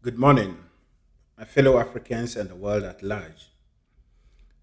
[0.00, 0.56] Good morning,
[1.36, 3.48] my fellow Africans and the world at large.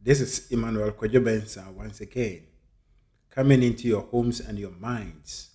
[0.02, 2.44] This is Emmanuel Kojo Mensah once again,
[3.30, 5.50] coming into your homes and your minds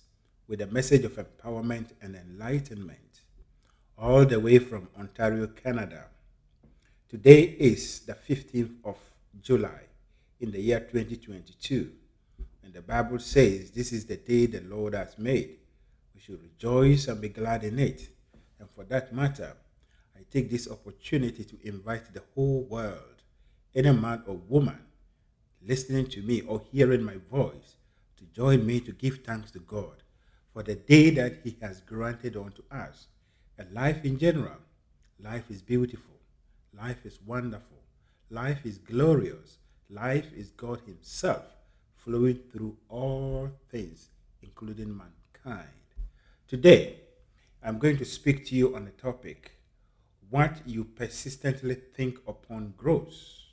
[0.47, 3.21] with a message of empowerment and enlightenment,
[3.97, 6.05] all the way from Ontario, Canada.
[7.09, 8.97] Today is the 15th of
[9.41, 9.87] July
[10.39, 11.91] in the year 2022,
[12.63, 15.57] and the Bible says, This is the day the Lord has made.
[16.13, 18.09] We should rejoice and be glad in it.
[18.59, 19.55] And for that matter,
[20.31, 23.23] take this opportunity to invite the whole world,
[23.75, 24.79] any man or woman
[25.65, 27.75] listening to me or hearing my voice,
[28.17, 30.03] to join me to give thanks to God
[30.53, 33.07] for the day that He has granted unto us.
[33.57, 34.57] And life in general,
[35.19, 36.15] life is beautiful,
[36.75, 37.77] life is wonderful,
[38.29, 39.57] life is glorious,
[39.89, 41.43] life is God Himself
[41.95, 44.09] flowing through all things,
[44.41, 45.67] including mankind.
[46.47, 46.95] Today,
[47.63, 49.51] I'm going to speak to you on a topic
[50.31, 53.49] what you persistently think upon grows.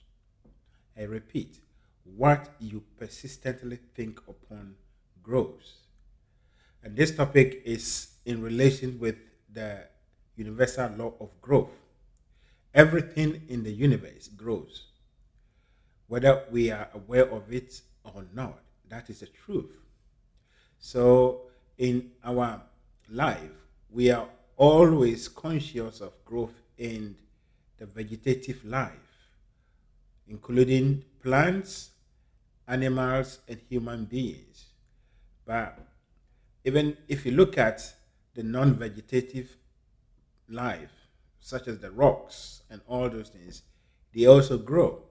[0.97, 1.59] I repeat,
[2.05, 4.77] what you persistently think upon
[5.21, 5.79] grows.
[6.85, 9.17] And this topic is in relation with
[9.53, 9.81] the
[10.37, 11.73] universal law of growth.
[12.73, 14.85] Everything in the universe grows.
[16.07, 19.77] Whether we are aware of it or not, that is the truth.
[20.79, 21.43] So,
[21.77, 22.63] in our
[23.11, 23.51] life,
[23.91, 27.17] we are always conscious of growth in
[27.79, 29.31] the vegetative life,
[30.27, 31.91] including plants,
[32.67, 34.67] animals, and human beings.
[35.45, 35.79] But
[36.65, 37.95] even if you look at
[38.35, 39.57] the non vegetative
[40.49, 40.93] life,
[41.41, 43.63] such as the rocks and all those things,
[44.15, 45.03] they also grow.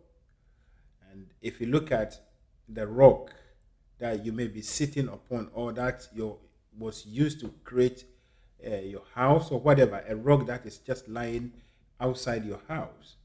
[1.11, 2.19] And if you look at
[2.67, 3.33] the rock
[3.99, 6.37] that you may be sitting upon or that your
[6.77, 8.05] was used to create
[8.65, 11.51] uh, your house or whatever, a rock that is just lying
[11.99, 13.15] outside your house,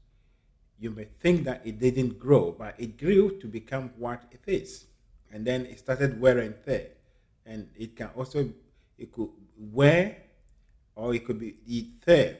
[0.79, 4.85] you may think that it didn't grow, but it grew to become what it is.
[5.31, 6.87] And then it started wearing thin.
[7.45, 8.49] And it can also,
[8.97, 10.17] it could wear
[10.95, 12.37] or it could be thin,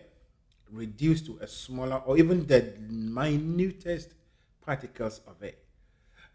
[0.72, 4.14] reduced to a smaller or even the minutest
[4.66, 5.64] particles of it.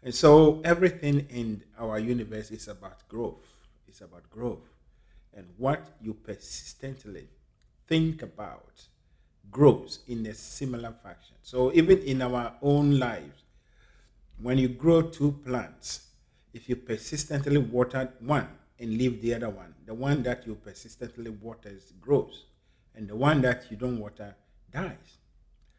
[0.03, 3.47] And so everything in our universe is about growth.
[3.87, 4.68] It's about growth.
[5.35, 7.27] And what you persistently
[7.87, 8.87] think about
[9.51, 11.35] grows in a similar fashion.
[11.41, 13.43] So even in our own lives,
[14.41, 16.07] when you grow two plants,
[16.53, 18.47] if you persistently water one
[18.79, 22.45] and leave the other one, the one that you persistently water grows,
[22.95, 24.35] and the one that you don't water
[24.71, 25.17] dies.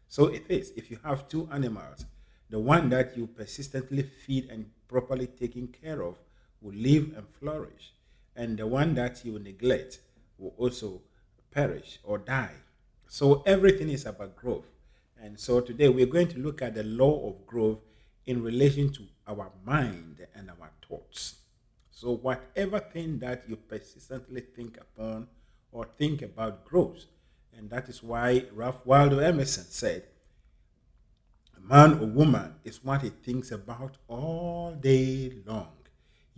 [0.09, 0.73] So it is.
[0.77, 2.05] If you have two animals,
[2.51, 6.19] the one that you persistently feed and properly taking care of
[6.61, 7.95] will live and flourish,
[8.41, 9.99] and the one that you neglect
[10.39, 11.03] will also
[11.51, 12.55] perish or die.
[13.07, 14.65] So everything is about growth.
[15.23, 17.81] And so today we're going to look at the law of growth
[18.25, 21.35] in relation to our mind and our thoughts.
[21.91, 25.27] So whatever thing that you persistently think upon
[25.71, 27.09] or think about grows.
[27.55, 30.05] And that is why Ralph Waldo Emerson said,
[31.59, 35.80] a man or woman is what he thinks about all day long.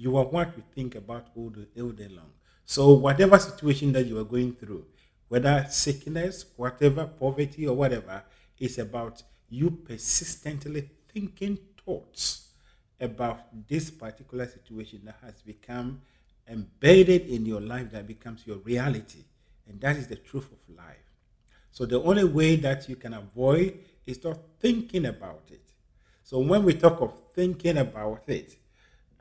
[0.03, 2.33] You are what you think about all, the, all day long.
[2.65, 4.85] So whatever situation that you are going through,
[5.29, 8.25] whether sickness, whatever, poverty, or whatever,
[8.59, 12.49] is about you persistently thinking thoughts
[13.01, 16.03] about this particular situation that has become
[16.49, 19.23] embedded in your life that becomes your reality.
[19.69, 21.13] And that is the truth of life.
[21.71, 25.63] So the only way that you can avoid is start thinking about it.
[26.25, 28.57] So when we talk of thinking about it,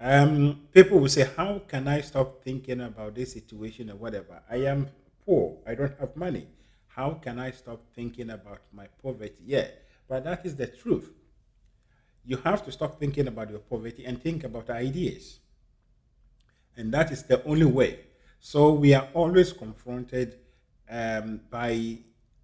[0.02, 4.42] um, people will say, How can I stop thinking about this situation or whatever?
[4.50, 4.90] I am
[5.26, 5.58] poor.
[5.66, 6.48] I don't have money.
[6.88, 9.44] How can I stop thinking about my poverty?
[9.46, 9.68] Yeah,
[10.10, 11.12] but that is the truth.
[12.26, 15.40] You have to stop thinking about your poverty and think about ideas.
[16.76, 18.00] And that is the only way.
[18.40, 20.40] So we are always confronted
[20.90, 22.00] um, by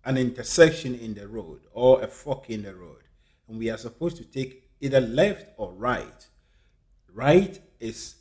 [0.06, 3.04] an intersection in the road or a fork in the road.
[3.48, 6.28] And we are supposed to take either left or right.
[7.18, 8.14] Right is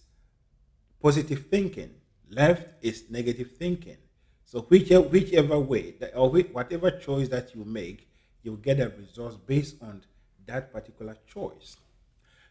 [1.03, 1.91] positive thinking,
[2.31, 3.99] left is negative thinking.
[4.47, 8.09] So whichever, whichever way, or whatever choice that you make,
[8.43, 10.03] you'll get a result based on
[10.47, 11.77] that particular choice.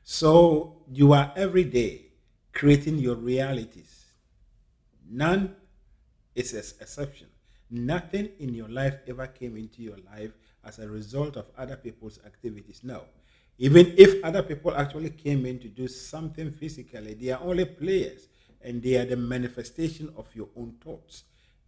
[0.04, 2.12] So you are every day
[2.54, 4.06] creating your realities.
[5.10, 5.56] None
[6.36, 7.28] is an exception.
[7.72, 10.34] Nothing in your life ever came into your life
[10.64, 12.82] as a result of other people's activities.
[12.84, 13.06] No.
[13.58, 18.28] Even if other people actually came in to do something physically, they are only players
[18.62, 21.24] and they are the manifestation of your own thoughts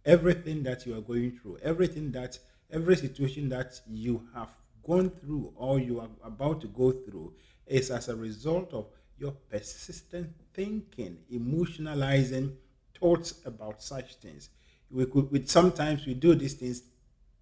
[0.08, 2.38] everything that you are going through, everything that
[2.72, 4.48] every situation that you have
[4.82, 7.32] gone through or you are about to go through
[7.66, 8.86] is as a result of
[9.18, 12.54] your persistent thinking, emotionalizing
[12.98, 14.48] thoughts about such things.
[14.90, 16.82] We could, we, sometimes we do these things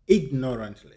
[0.08, 0.96] ignorantly.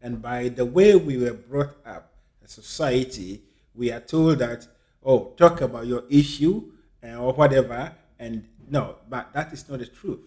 [0.00, 2.11] And by the way we were brought up
[2.48, 3.42] society,
[3.74, 4.66] we are told that,
[5.04, 6.70] oh, talk about your issue
[7.04, 7.94] uh, or whatever.
[8.18, 10.20] And no, but that is not the truth.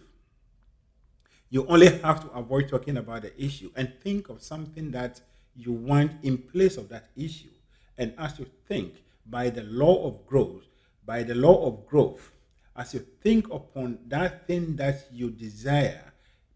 [1.48, 5.20] You only have to avoid talking about the issue and think of something that
[5.54, 7.50] you want in place of that issue.
[7.96, 10.64] And as you think by the law of growth,
[11.04, 12.32] by the law of growth,
[12.76, 16.12] as you think upon that thing that you desire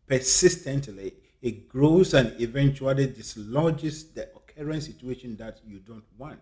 [0.07, 4.29] persistently, it grows and eventually dislodges the
[4.61, 6.39] current situation that you don't want.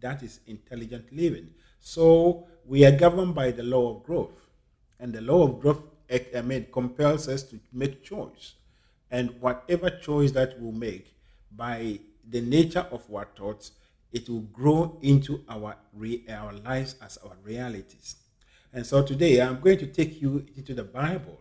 [0.00, 1.48] That is intelligent living.
[1.80, 4.48] So we are governed by the law of growth.
[5.00, 8.54] And the law of growth eh, I mean, compels us to make choice.
[9.10, 11.14] And whatever choice that we make,
[11.50, 11.98] by
[12.28, 13.72] the nature of our thoughts,
[14.12, 18.16] it will grow into our, re- our lives as our realities.
[18.72, 21.40] And so today I'm going to take you into the Bible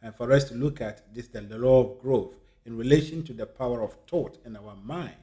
[0.00, 2.34] and for us to look at this, the law of growth
[2.64, 5.21] in relation to the power of thought in our minds.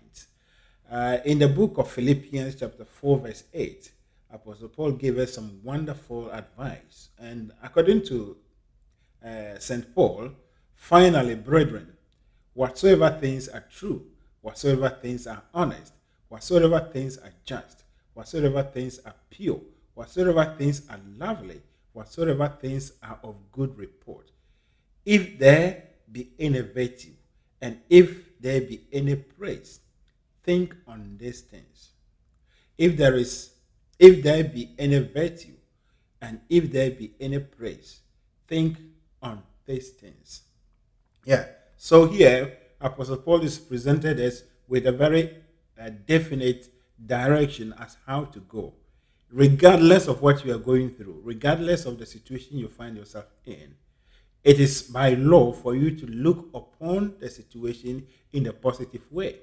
[0.92, 3.92] Uh, in the book of Philippians, chapter 4, verse 8,
[4.34, 7.10] Apostle Paul gave us some wonderful advice.
[7.20, 8.38] And according to
[9.24, 9.94] uh, St.
[9.94, 10.32] Paul,
[10.74, 11.96] finally, brethren,
[12.56, 14.04] whatsoever things are true,
[14.42, 15.94] whatsoever things are honest,
[16.28, 17.84] whatsoever things are just,
[18.16, 19.62] whatsoever things are pure,
[19.94, 21.62] whatsoever things are lovely,
[21.94, 24.32] whatsoever things are of good report,
[25.06, 27.14] if there be any virtue,
[27.62, 29.82] and if there be any praise,
[30.44, 31.90] think on these things.
[32.78, 33.52] If there is,
[33.98, 35.56] if there be any virtue,
[36.22, 38.00] and if there be any praise,
[38.48, 38.78] think
[39.22, 40.42] on these things.
[41.26, 41.46] Yeah.
[41.78, 45.38] So here, Apostle Paul is presented us with a very
[45.80, 46.70] uh, definite
[47.06, 48.74] direction as how to go,
[49.32, 53.76] regardless of what you are going through, regardless of the situation you find yourself in.
[54.44, 59.40] It is by law for you to look upon the situation in a positive way.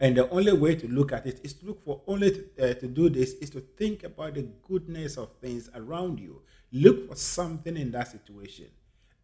[0.00, 2.74] And the only way to look at it is to look for only to, uh,
[2.74, 6.40] to do this is to think about the goodness of things around you.
[6.72, 8.68] Look for something in that situation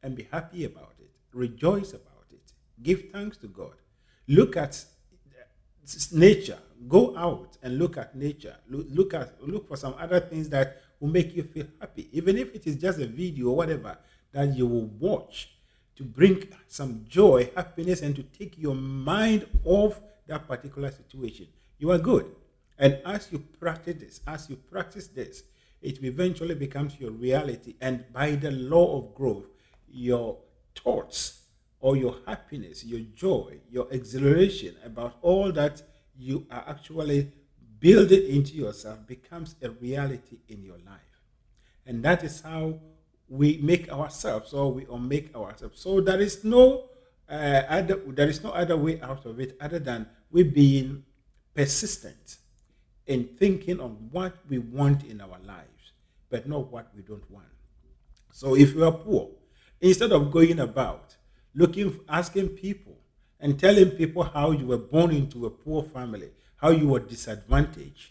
[0.02, 1.10] and be happy about it.
[1.32, 2.52] Rejoice about it.
[2.82, 3.74] Give thanks to God.
[4.28, 4.84] Look at
[6.12, 6.58] nature.
[6.88, 8.56] Go out and look at nature.
[8.68, 12.36] Look, look at look for some other things that will make you feel happy, even
[12.36, 13.96] if it is just a video or whatever
[14.32, 15.56] that you will watch
[15.94, 21.46] to bring some joy, happiness, and to take your mind off that particular situation.
[21.78, 22.34] You are good.
[22.78, 25.42] And as you practice this, as you practice this,
[25.80, 27.74] it eventually becomes your reality.
[27.80, 29.46] And by the law of growth,
[29.88, 30.38] your
[30.74, 31.42] thoughts
[31.80, 35.82] or your happiness, your joy, your exhilaration about all that
[36.18, 37.32] you are actually
[37.78, 41.00] building into yourself becomes a reality in your life.
[41.86, 42.80] And that is how
[43.28, 45.80] we make ourselves or we make ourselves.
[45.80, 46.88] So there is no
[47.28, 51.04] uh, other, there is no other way out of it other than we being
[51.54, 52.38] persistent
[53.06, 55.92] in thinking on what we want in our lives,
[56.28, 57.46] but not what we don't want.
[58.32, 59.30] So if you are poor,
[59.80, 61.16] Instead of going about
[61.54, 62.96] looking, asking people
[63.40, 68.10] and telling people how you were born into a poor family, how you were disadvantaged,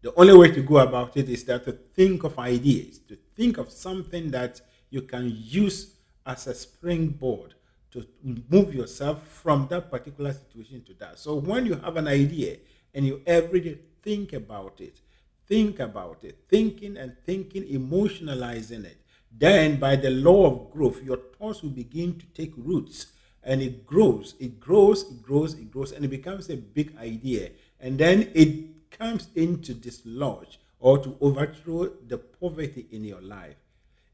[0.00, 3.58] the only way to go about it is that to think of ideas, to think
[3.58, 5.94] of something that you can use
[6.26, 7.54] as a springboard
[7.94, 8.06] to
[8.50, 11.18] move yourself from that particular situation to that.
[11.18, 12.56] So when you have an idea
[12.92, 15.00] and you every day think about it,
[15.46, 18.98] think about it, thinking and thinking, emotionalizing it,
[19.30, 23.06] then by the law of growth, your thoughts will begin to take roots
[23.44, 27.50] and it grows, it grows, it grows, it grows, and it becomes a big idea.
[27.78, 33.56] And then it comes in to dislodge or to overthrow the poverty in your life.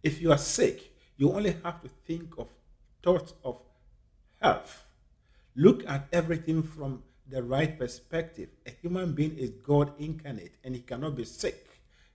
[0.02, 2.48] If you are sick, you only have to think of
[3.02, 3.60] thoughts of
[4.40, 4.84] health.
[5.56, 8.48] Look at everything from the right perspective.
[8.66, 11.66] A human being is God incarnate and he cannot be sick.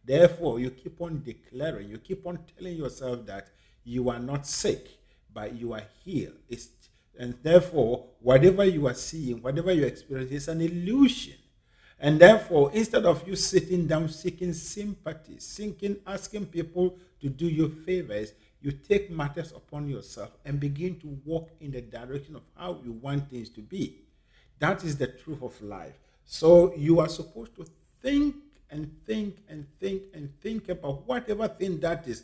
[0.04, 3.48] Therefore, you keep on declaring, you keep on telling yourself that
[3.84, 4.88] you are not sick,
[5.34, 6.36] but you are healed.
[6.50, 6.70] It's,
[7.18, 11.36] and therefore, whatever you are seeing, whatever you experience is an illusion.
[12.00, 17.70] And therefore, instead of you sitting down seeking sympathy, seeking, asking people to do you
[17.70, 18.34] favors,
[18.66, 22.92] you take matters upon yourself and begin to walk in the direction of how you
[22.92, 23.98] want things to be.
[24.60, 25.94] That is the truth of life.
[26.26, 27.66] So you are supposed to
[28.02, 28.36] think
[28.72, 32.24] and think and think and think about whatever thing that is.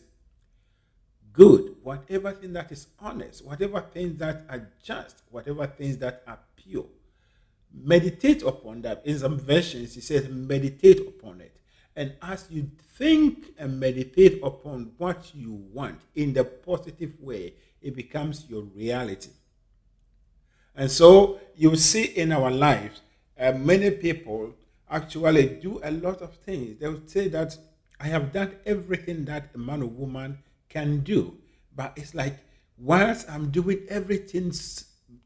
[1.34, 6.40] good, whatever thing that is honest, whatever things that are just, whatever things that are
[6.56, 6.86] pure.
[7.74, 9.02] Meditate upon that.
[9.06, 11.56] In some versions, he says, meditate upon it.
[11.96, 17.96] And as you think and meditate upon what you want in the positive way, it
[17.96, 19.32] becomes your reality.
[20.76, 23.02] And so you see in our lives,
[23.40, 24.56] uh, many people
[24.90, 26.80] actually do a lot of things.
[26.80, 27.58] They would say that
[28.00, 31.38] I have done everything that a man or woman can do.
[31.76, 32.38] But it's like,
[32.78, 34.52] whilst I'm doing everything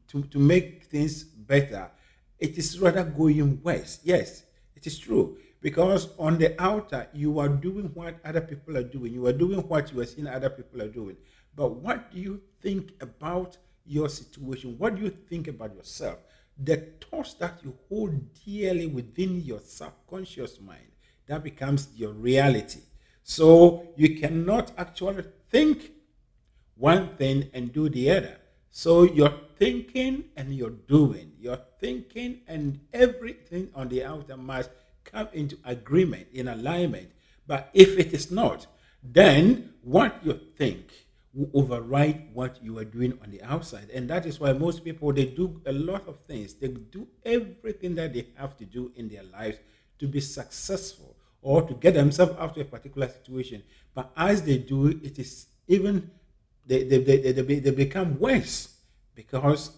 [0.08, 1.90] to, to make things better,
[2.38, 4.00] it is rather going worse.
[4.02, 4.42] Yes,
[4.74, 5.38] it is true.
[5.66, 9.12] Because on the outer, you are doing what other people are doing.
[9.12, 11.16] You are doing what you are seeing other people are doing.
[11.56, 14.76] But what do you think about your situation?
[14.78, 16.18] What do you think about yourself?
[16.56, 20.92] The thoughts that you hold dearly within your subconscious mind,
[21.26, 22.82] that becomes your reality.
[23.24, 25.90] So you cannot actually think
[26.76, 28.36] one thing and do the other.
[28.70, 31.32] So you're thinking and you're doing.
[31.40, 34.70] You're thinking and everything on the outer must
[35.16, 37.10] come into agreement, in alignment.
[37.46, 38.66] But if it is not,
[39.02, 40.92] then what you think
[41.32, 43.88] will override what you are doing on the outside.
[43.94, 46.54] And that is why most people they do a lot of things.
[46.54, 49.58] They do everything that they have to do in their lives
[49.98, 53.62] to be successful or to get themselves out of a particular situation.
[53.94, 56.10] But as they do, it is even
[56.66, 58.76] they, they, they, they, they become worse
[59.14, 59.70] because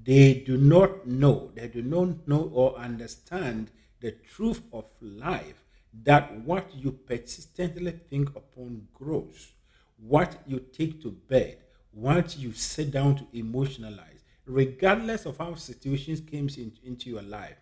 [0.00, 3.70] they do not know, they do not know or understand
[4.00, 5.64] the truth of life
[6.04, 9.52] that what you persistently think upon grows
[9.98, 11.58] what you take to bed,
[11.92, 17.56] what you sit down to emotionalize, regardless of how situations came in, into your life,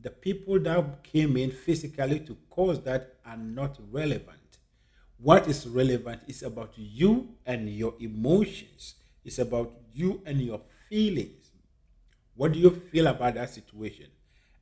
[0.00, 4.38] the people that came in physically to cause that are not relevant.
[5.18, 8.94] What is relevant is about you and your emotions.
[9.24, 11.50] It's about you and your feelings.
[12.34, 14.06] What do you feel about that situation?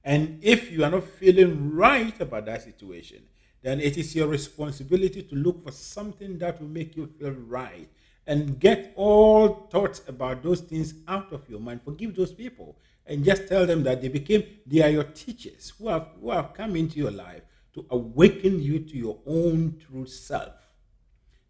[0.08, 3.18] And if you are not feeling right about that situation,
[3.60, 7.86] then it is your responsibility to look for something that will make you feel right
[8.26, 11.82] and get all thoughts about those things out of your mind.
[11.84, 15.88] Forgive those people and just tell them that they became, they are your teachers who
[15.88, 17.42] have, who have come into your life
[17.74, 20.54] to awaken you to your own true self.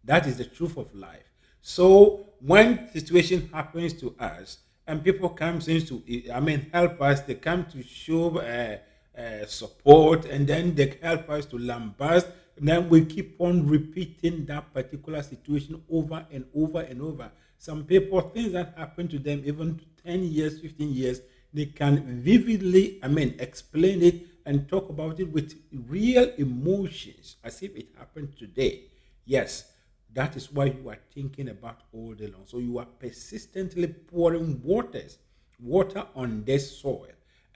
[0.03, 1.31] That is the truth of life.
[1.61, 4.57] So when situation happens to us
[4.89, 6.01] and people comes in to,
[6.33, 8.77] I mean, help us, they come to show uh,
[9.15, 12.27] uh, support, and then they help us to lambast.
[12.57, 17.31] And then we keep on repeating that particular situation over and over and over.
[17.59, 21.21] Some people, things that happen to them even 10 years, 15 years,
[21.53, 25.53] they can vividly, I mean, explain it and talk about it with
[25.87, 28.85] real emotions as if it happened today.
[29.25, 29.71] Yes,
[30.13, 32.43] that is why you are thinking about all day long.
[32.45, 35.17] So you are persistently pouring waters,
[35.59, 37.09] water on this soil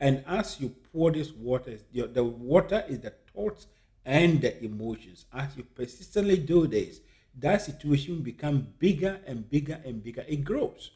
[0.04, 3.68] and as you pour this water, the water is the thoughts
[4.06, 5.26] and the emotions.
[5.34, 7.00] As you persistently do this,
[7.40, 10.26] that situation become bigger and bigger and bigger.
[10.28, 10.92] It grows.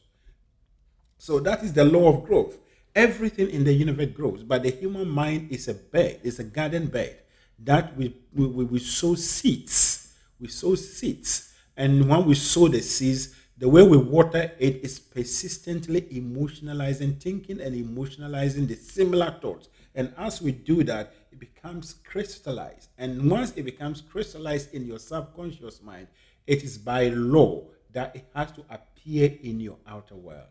[1.16, 2.58] So that is the law of growth.
[2.94, 6.86] Everything in the universe grows, but the human mind is a bed, it's a garden
[6.88, 7.18] bed
[7.60, 10.16] that we, we, we sow seeds.
[10.38, 11.47] We sow seeds.
[11.78, 17.60] And when we sow the seeds, the way we water it is persistently emotionalizing thinking
[17.60, 19.68] and emotionalizing the similar thoughts.
[19.94, 22.88] And as we do that, it becomes crystallized.
[22.98, 26.08] And once it becomes crystallized in your subconscious mind,
[26.48, 30.46] it is by law that it has to appear in your outer world.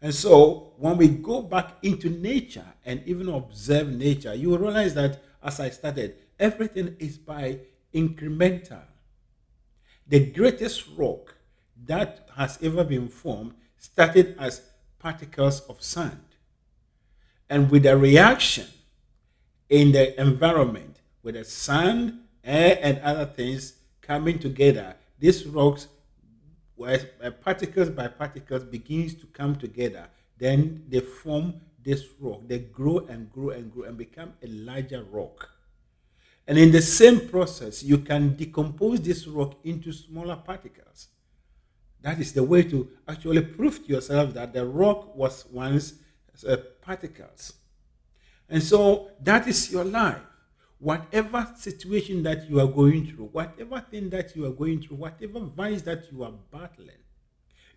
[0.00, 4.94] And so when we go back into nature and even observe nature, you will realize
[4.94, 7.58] that as I started, everything is by
[7.92, 8.82] incremental.
[10.12, 11.36] The greatest rock
[11.86, 14.60] that has ever been formed started as
[14.98, 16.26] particles of sand.
[17.48, 18.66] And with a reaction
[19.70, 25.86] in the environment, with the sand, air, and other things coming together, these rocks,
[26.78, 26.98] uh,
[27.42, 30.08] particles by particles, begins to come together.
[30.36, 32.42] Then they form this rock.
[32.46, 35.48] They grow and grow and grow and become a larger rock.
[36.46, 41.08] And in the same process, you can decompose this rock into smaller particles.
[42.00, 45.94] That is the way to actually prove to yourself that the rock was once
[46.46, 47.52] uh, particles.
[48.48, 50.20] And so that is your life.
[50.78, 55.38] Whatever situation that you are going through, whatever thing that you are going through, whatever
[55.38, 56.96] vice that you are battling,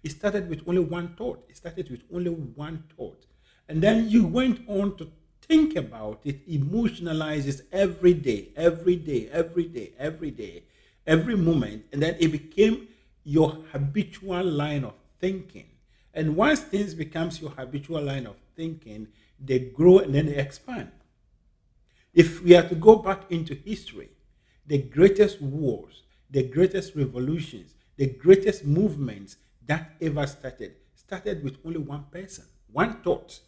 [0.04, 1.46] it started with only one thought.
[1.48, 3.26] It started with only one thought.
[3.70, 5.12] And then you went on to
[5.48, 10.64] think about it, emotionalizes every day, every day, every day, every day,
[11.06, 11.86] every moment.
[11.92, 12.88] And then it became
[13.24, 15.68] your habitual line of thinking.
[16.14, 19.08] And once things becomes your habitual line of thinking,
[19.40, 20.92] they grow and then they expand.
[22.14, 24.10] If we are to go back into history,
[24.66, 29.38] the greatest wars, the greatest revolutions, the greatest movements
[29.68, 33.40] that ever started started with only one person, one thought,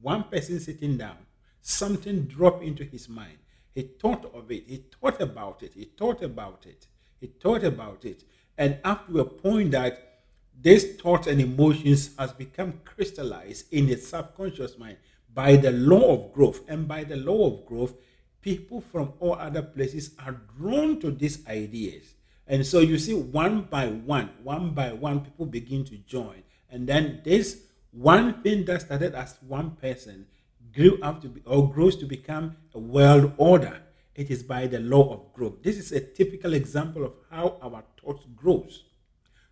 [0.00, 1.16] one person sitting down.
[1.66, 3.38] Something dropped into his mind.
[3.74, 4.64] He thought of it.
[4.66, 5.72] He thought about it.
[5.72, 6.86] He thought about it.
[7.22, 8.22] He thought about it.
[8.58, 10.20] And up to a point that
[10.60, 14.98] this thought and emotions has become crystallized in his subconscious mind
[15.32, 16.60] by the law of growth.
[16.68, 17.94] And by the law of growth,
[18.42, 22.14] people from all other places are drawn to these ideas.
[22.46, 26.42] And so you see, one by one, one by one, people begin to join.
[26.70, 30.26] And then this one thing that started as one person
[30.74, 33.80] grew up to be or grows to become a world order.
[34.14, 35.62] It is by the law of growth.
[35.62, 38.84] This is a typical example of how our thoughts grows.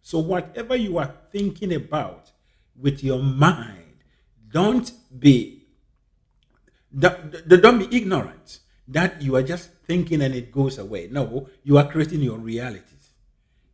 [0.02, 2.30] So whatever you are thinking about
[2.76, 4.04] with your mind,
[4.48, 5.58] don't be
[6.96, 11.08] don't be ignorant that you are just thinking and it goes away.
[11.10, 13.10] No, you are creating your realities.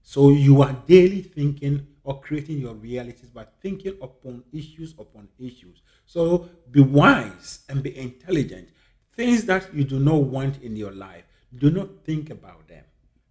[0.02, 5.82] So you are daily thinking or creating your realities by thinking upon issues upon issues.
[6.06, 8.70] So be wise and be intelligent.
[9.12, 11.24] Things that you do not want in your life,
[11.54, 12.82] do not think about them.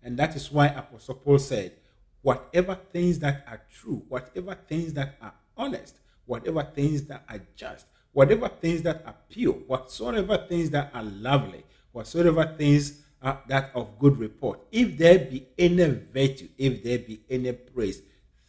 [0.03, 1.71] And that is why Apostle Paul said,
[2.21, 5.95] whatever things that are true, whatever things that are honest,
[6.27, 11.63] whatever things that are just, whatever things that are pure, whatsoever things that are lovely,
[11.93, 17.21] whatsoever things are that of good report, if there be any virtue, if there be
[17.27, 18.03] any praise,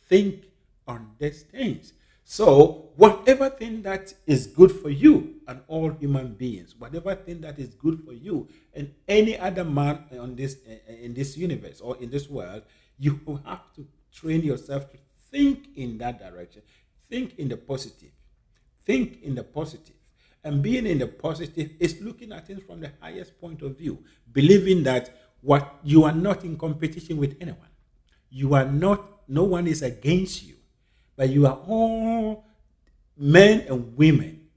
[0.09, 0.45] think
[0.87, 1.93] on these things.
[2.25, 7.59] So, whatever thing that is good for you and all human beings, whatever thing that
[7.59, 11.97] is good for you and any other man on this eh, in this universe or
[11.99, 12.65] in this world,
[12.99, 14.99] you have to train yourself to
[15.31, 16.63] think in that direction.
[17.09, 18.11] Think in the positive.
[18.85, 19.95] Think in the positive.
[20.45, 23.99] And being in the positive is looking at things from the highest point of view,
[24.33, 27.69] believing that what you are not in competition with anyone.
[28.31, 30.55] You are not, no one is against you,
[31.17, 32.45] but you are all
[33.17, 34.49] men and women.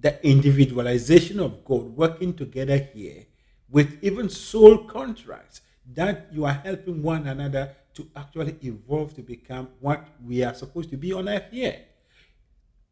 [0.00, 3.26] The individualization of God working together here
[3.70, 5.60] with even soul contracts
[5.94, 10.90] that you are helping one another to actually evolve to become what we are supposed
[10.90, 11.80] to be on earth here.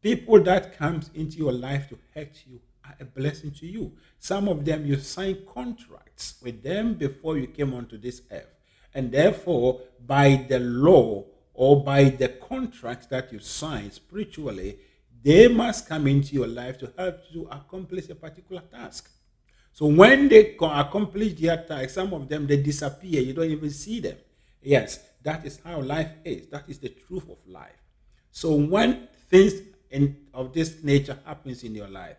[0.01, 3.91] People that comes into your life to hurt you are a blessing to you.
[4.19, 8.58] Some of them you sign contracts with them before you came onto this earth.
[8.93, 14.77] And therefore, by the law or by the contracts that you sign spiritually,
[15.21, 19.09] they must come into your life to help you accomplish a particular task.
[19.73, 23.21] So when they accomplish their task, some of them they disappear.
[23.21, 24.17] You don't even see them.
[24.61, 26.47] Yes, that is how life is.
[26.47, 27.81] That is the truth of life.
[28.31, 29.53] So when things
[29.91, 32.17] in, of this nature happens in your life.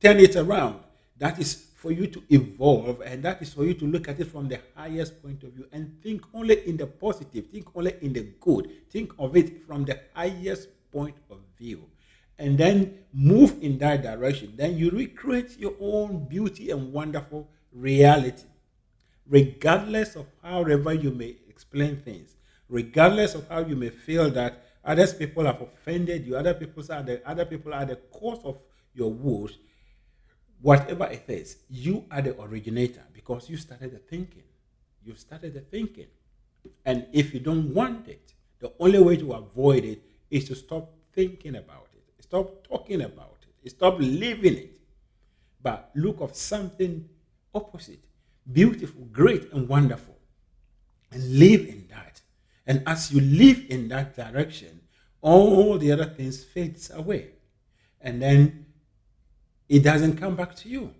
[0.00, 0.80] Turn it around.
[1.18, 4.24] That is for you to evolve, and that is for you to look at it
[4.26, 8.12] from the highest point of view and think only in the positive, think only in
[8.12, 11.84] the good, think of it from the highest point of view,
[12.38, 14.54] and then move in that direction.
[14.56, 18.44] Then you recreate your own beauty and wonderful reality,
[19.28, 22.34] regardless of however you may explain things,
[22.68, 26.36] regardless of how you may feel that other people have offended you.
[26.36, 28.58] Other people are the other people are the cause of
[28.94, 29.58] your woes.
[30.64, 34.44] Whatever it is, you are the originator because you started the thinking.
[35.04, 36.06] You started the thinking.
[36.86, 40.90] And if you don't want it, the only way to avoid it is to stop
[41.12, 42.02] thinking about it.
[42.22, 43.68] Stop talking about it.
[43.68, 44.80] Stop living it.
[45.62, 47.10] But look of something
[47.54, 48.02] opposite,
[48.50, 50.16] beautiful, great, and wonderful.
[51.12, 52.22] And live in that.
[52.66, 54.80] And as you live in that direction,
[55.20, 57.32] all the other things fades away.
[58.00, 58.64] And then
[59.68, 60.94] it doesn't come back to you.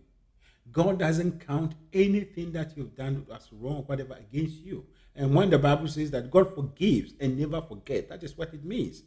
[0.72, 4.84] God doesn't count anything that you've done as wrong, whatever, against you.
[5.14, 8.64] And when the Bible says that God forgives and never forget, that is what it
[8.64, 9.02] means.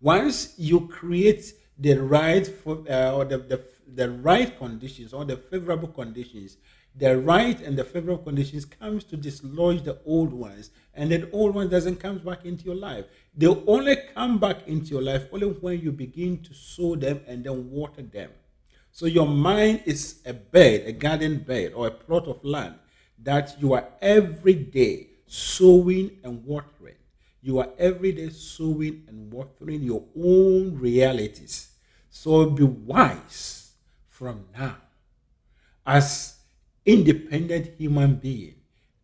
[0.00, 5.36] Once you create the right for, uh, or the, the, the right conditions or the
[5.36, 6.56] favorable conditions
[6.96, 11.54] the right and the favorable conditions comes to dislodge the old ones and then old
[11.54, 13.04] ones doesn't come back into your life
[13.36, 17.44] they only come back into your life only when you begin to sow them and
[17.44, 18.30] then water them
[18.98, 22.74] so your mind is a bed a garden bed or a plot of land
[23.22, 26.96] that you are every day sowing and watering
[27.40, 31.76] you are every day sowing and watering your own realities
[32.10, 33.70] so be wise
[34.08, 34.74] from now
[35.86, 36.38] as
[36.84, 38.56] independent human being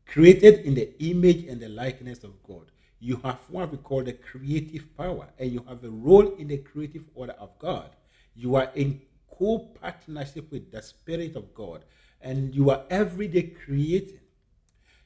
[0.07, 2.67] created in the image and the likeness of God.
[2.99, 6.59] you have what we call the creative power, and you have a role in the
[6.59, 7.91] creative order of God.
[8.35, 9.01] You are in
[9.39, 11.85] co partnership with the Spirit of God,
[12.21, 14.21] and you are every day creating.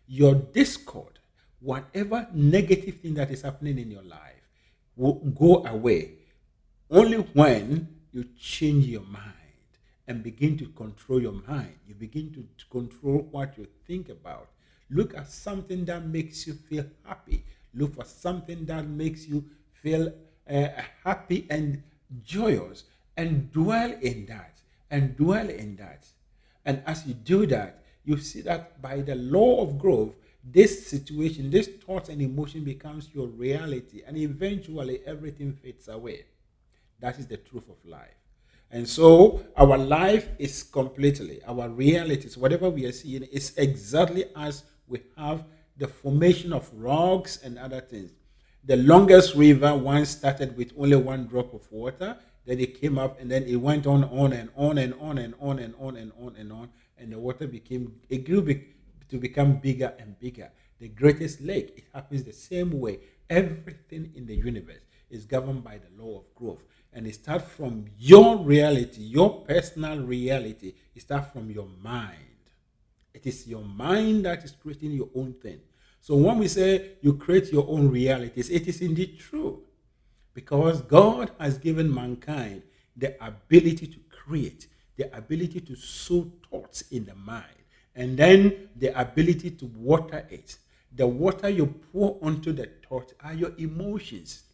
[0.07, 1.19] Your discord,
[1.61, 4.49] whatever negative thing that is happening in your life,
[4.97, 6.13] will go away
[6.91, 9.35] only when you change your mind
[10.07, 11.75] and begin to control your mind.
[11.87, 14.49] You begin to, control what you think about.
[14.91, 17.45] Look at something that makes you feel happy.
[17.75, 19.45] Look for something that makes you
[19.83, 20.13] feel
[20.51, 20.69] uh,
[21.05, 21.83] happy and
[22.23, 22.85] joyous
[23.19, 26.07] and dwell in that and dwell in that.
[26.65, 31.51] And as you do that, you see that by the law of growth, this situation,
[31.51, 36.25] this thought and emotion becomes your reality, and eventually everything fades away.
[37.01, 38.15] That is the truth of life.
[38.71, 44.63] And so our life is completely, our realities, whatever we are seeing, is exactly as
[44.87, 45.45] we have
[45.77, 48.11] the formation of rocks and other things.
[48.65, 52.17] The longest river once started with only one drop of water,
[52.49, 55.35] then it came up and then it went on, on and on and on and
[55.39, 58.65] on and on and on and on, and the water became, it grew big,
[59.11, 60.51] to become bigger and bigger.
[60.81, 63.01] The greatest lake, it happens the same way.
[63.29, 64.81] Everything in the universe
[65.11, 70.01] is governed by the law of growth and it starts from your reality, your personal
[70.01, 70.73] reality.
[70.95, 72.15] It starts from your mind.
[73.13, 75.61] It is your mind that is creating your own thing.
[76.01, 79.65] So when we say you create your own realities, it is indeed true.
[80.39, 82.63] Because God has given mankind
[82.97, 87.59] the ability to create, the ability to sow thoughts in the mind,
[87.97, 90.57] and then the ability to water it.
[90.95, 94.45] The water you pour onto the thought are your emotions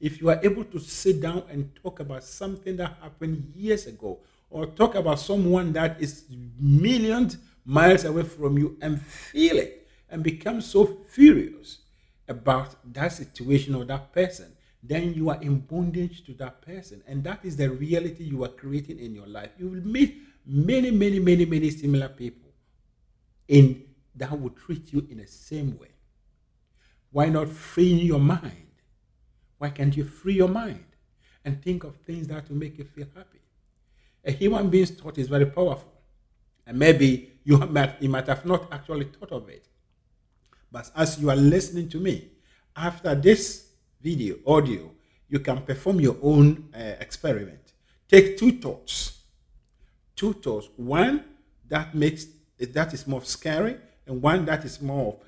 [0.00, 4.18] if you are able to sit down and talk about something that happened years ago,
[4.50, 6.24] or talk about someone that is
[6.58, 11.78] millions miles away from you and feel it and become so furious
[12.26, 17.02] about that situation or that person, then you are in bondage to that person.
[17.06, 19.50] And that is the reality you are creating in your life.
[19.58, 22.50] You will meet many, many, many, many similar people
[23.48, 25.88] in that will treat you in the same way.
[27.10, 28.66] Why not free your mind?
[29.58, 30.84] Why can't you free your mind
[31.44, 33.40] and think of things that will make you feel happy?
[34.24, 35.92] A human being's thought is very powerful.
[36.66, 39.66] And maybe you might, you might have not actually thought of it.
[40.70, 42.28] But as you are listening to me,
[42.76, 43.67] after this
[44.00, 44.90] video, audio,
[45.28, 47.72] you can perform your own uh, experiment.
[48.08, 49.20] Take two thoughts.
[50.16, 50.68] Two thoughts.
[50.76, 51.24] One
[51.68, 52.26] that makes
[52.58, 55.20] that is more scary, and one that is more of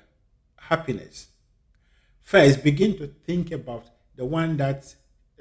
[0.57, 1.27] happiness.
[2.21, 4.93] First, begin to think about the one that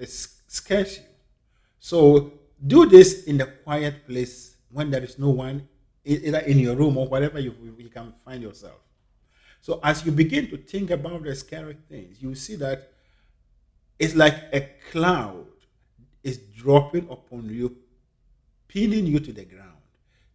[0.07, 1.05] scares you.
[1.79, 2.33] So
[2.65, 5.69] do this in a quiet place when there is no one,
[6.05, 8.79] either in your room or wherever you, you can find yourself.
[9.61, 12.90] So as you begin to think about the scary things, you see that
[14.01, 15.47] it's like a cloud
[16.25, 17.77] is dropping upon you,
[18.67, 19.69] pinning you to the ground.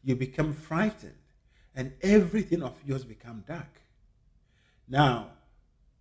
[0.03, 1.15] You become frightened,
[1.75, 3.81] and everything of yours become dark.
[4.87, 5.31] Now,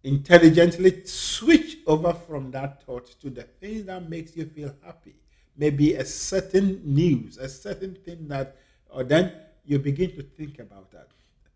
[0.03, 5.15] intelligently switch over from that thought to the thing that makes you feel happy.
[5.57, 8.57] Maybe a certain news, a certain thing that,
[8.91, 9.33] or then
[9.65, 11.09] you begin to think about that.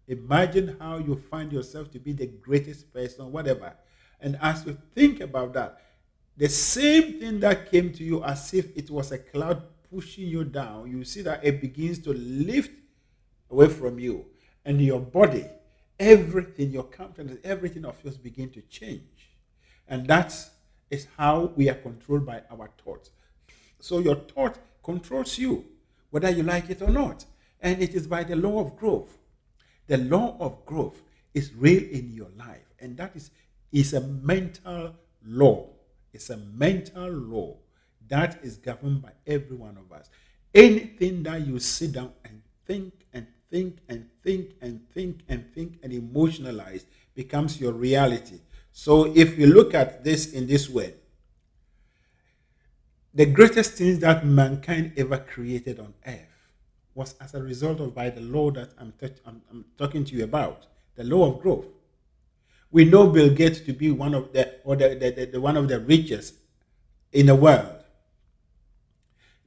[0.06, 3.74] Imagine how you find yourself to be the greatest person, whatever.
[4.22, 5.82] And as you think about that,
[6.38, 10.44] the same thing that came to you as if it was a cloud pushing you
[10.44, 12.70] down, you see that it begins to lift
[13.50, 14.24] away from you.
[14.64, 15.44] And your body
[15.98, 19.30] everything, your countenance, everything of yours begin to change.
[19.88, 20.34] And that
[20.90, 23.10] is how we are controlled by our thoughts.
[23.80, 25.64] So your thought controls you,
[26.10, 27.24] whether you like it or not.
[27.60, 29.18] And it is by the law of growth.
[29.86, 31.02] The law of growth
[31.34, 32.66] is real in your life.
[32.78, 33.30] And that is,
[33.72, 35.68] is a mental law.
[36.12, 37.56] It's a mental law
[38.08, 40.08] that is governed by every one of us.
[40.54, 45.78] Anything that you sit down and think and think and think and think and think
[45.82, 48.40] and emotionalize becomes your reality.
[48.72, 50.94] So if you look at this in this way,
[53.12, 56.28] the greatest things that mankind ever created on earth
[56.94, 60.14] was as a result of by the law that I'm, t- I'm, I'm talking to
[60.14, 61.66] you about, the law of growth.
[62.70, 65.56] We know Bill Gates to be one of the or the, the, the, the one
[65.56, 66.34] of the richest
[67.12, 67.82] in the world.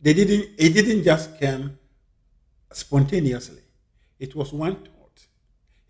[0.02, 1.78] They didn't it didn't just come
[2.72, 3.62] spontaneously.
[4.20, 5.26] It was one thought.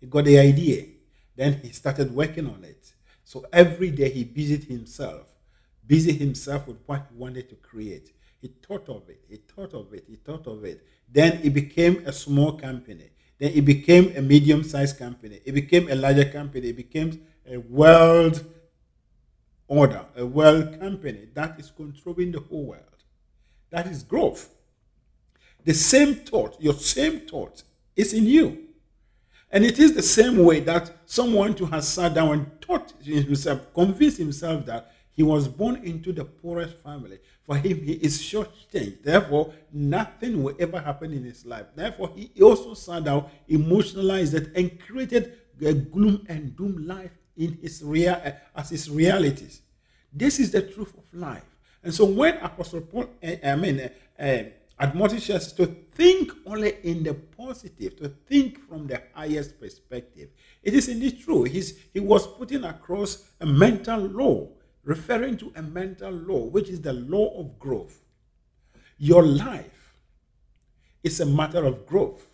[0.00, 0.86] He got the idea.
[1.36, 2.92] Then he started working on it.
[3.24, 5.26] So every day he busied himself,
[5.86, 8.12] busy himself with what he wanted to create.
[8.40, 10.86] He thought of it, he thought of it, he thought of it.
[11.10, 13.10] Then it became a small company.
[13.42, 15.40] Then it became a medium sized company.
[15.44, 16.68] It became a larger company.
[16.68, 18.40] It became a world
[19.66, 23.02] order, a world company that is controlling the whole world.
[23.70, 24.48] That is growth.
[25.64, 27.64] The same thought, your same thought,
[27.96, 28.68] is in you.
[29.50, 33.74] And it is the same way that someone who has sat down and taught himself,
[33.74, 37.18] convinced himself that he was born into the poorest family.
[37.44, 39.02] For him, he is shortchanged.
[39.02, 41.66] Therefore, nothing will ever happen in his life.
[41.74, 47.58] Therefore, he also sat down, emotionalized it, and created a gloom and doom life in
[47.60, 48.20] his real
[48.54, 49.60] as his realities.
[50.12, 51.44] This is the truth of life.
[51.82, 54.42] And so, when Apostle Paul, eh, I mean, uh,
[54.78, 60.30] admonishes to think only in the positive, to think from the highest perspective,
[60.62, 61.42] it is indeed true.
[61.44, 64.48] He's, he was putting across a mental law
[64.84, 68.00] referring to a mental law, which is the law of growth.
[68.98, 69.94] Your life
[71.02, 72.26] is a matter of growth.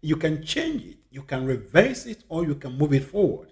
[0.00, 3.48] You can change it, you can reverse it, or you can move it forward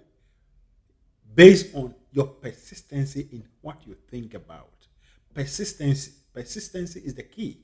[1.35, 4.71] based on your persistency in what you think about.
[5.33, 7.59] Persistency, persistency is the key.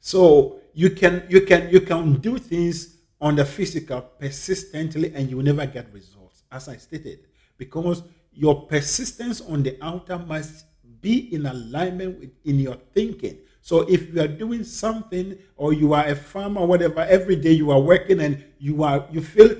[0.00, 5.42] So you can you can you can do things on the physical persistently and you
[5.42, 7.20] never get results, as I stated,
[7.56, 8.02] because
[8.34, 10.64] your persistence on the outer must
[11.00, 13.38] be in alignment with in your thinking.
[13.60, 17.70] So if you are doing something or you are a farmer, whatever, every day you
[17.70, 19.54] are working and you are you feel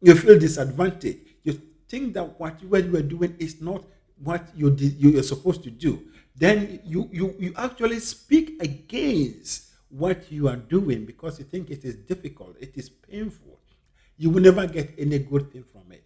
[0.00, 1.18] you feel disadvantaged.
[1.42, 3.84] You think that what you, what you are doing is not
[4.22, 6.02] what you you are supposed to do.
[6.36, 11.84] Then you, you you actually speak against what you are doing because you think it
[11.84, 13.58] is difficult, it is painful.
[14.16, 16.04] You will never get any good thing from it.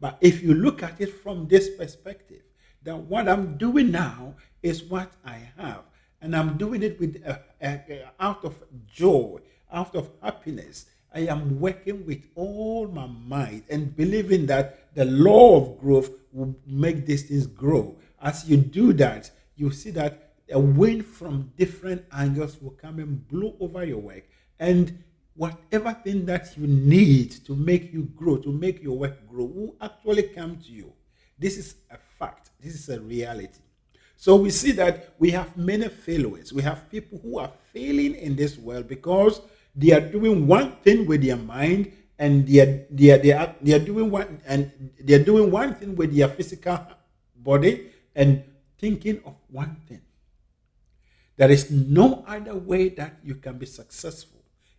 [0.00, 2.42] But if you look at it from this perspective,
[2.82, 5.82] that what I'm doing now is what I have,
[6.20, 7.78] and I'm doing it with uh, uh,
[8.20, 9.40] out of joy,
[9.72, 10.86] out of happiness.
[11.14, 16.54] I am working with all my might and believing that the law of growth will
[16.66, 17.96] make these things grow.
[18.20, 23.26] As you do that, you see that a wind from different angles will come and
[23.28, 24.24] blow over your work,
[24.58, 25.02] and
[25.36, 29.76] whatever thing that you need to make you grow, to make your work grow, will
[29.80, 30.92] actually come to you.
[31.38, 32.50] This is a fact.
[32.60, 33.60] This is a reality.
[34.16, 36.52] So we see that we have many failures.
[36.52, 39.42] We have people who are failing in this world because
[39.74, 43.54] they are doing one thing with their mind and they are, they are, they are,
[43.60, 46.78] they are doing one and they are doing one thing with their physical
[47.36, 48.42] body and
[48.78, 50.00] thinking of one thing.
[51.36, 54.35] There is no other way that you can be successful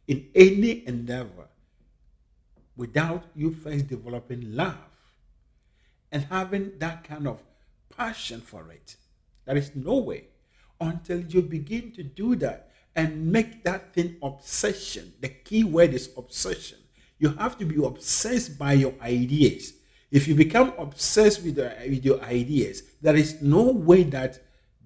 [0.08, 1.48] in any endeavor
[2.76, 4.76] without you first developing love
[6.12, 7.42] and having that kind of
[7.96, 8.96] passion for it.
[9.46, 10.26] There is no way
[10.80, 15.14] until you begin to do that and make that thing obsession.
[15.20, 16.78] The key word is obsession.
[17.20, 19.74] You have to be obsessed by your ideas.
[20.12, 24.40] If you become obsessed with, the, with your ideas, there is no way that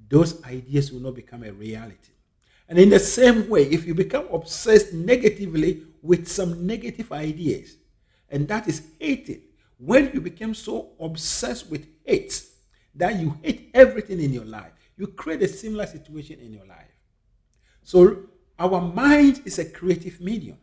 [0.10, 2.11] those ideas will not become a reality.
[2.72, 7.76] And in the same way, if you become obsessed negatively with some negative ideas,
[8.30, 9.42] and that is hating,
[9.78, 12.46] when you become so obsessed with hate
[12.96, 16.96] that you hate everything in your life, you create a similar situation in your life.
[17.84, 18.24] So,
[18.58, 20.58] our mind is a creative medium,